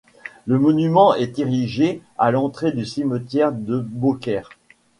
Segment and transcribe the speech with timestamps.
[0.47, 4.49] Le monument est érigé à l'entrée du cimetière de Beaucaire.